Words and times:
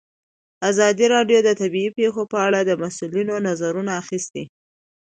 ازادي 0.69 1.05
راډیو 1.15 1.39
د 1.43 1.49
طبیعي 1.61 1.89
پېښې 1.97 2.23
په 2.31 2.37
اړه 2.47 2.59
د 2.63 2.71
مسؤلینو 2.83 3.35
نظرونه 3.47 3.91
اخیستي. 4.01 4.43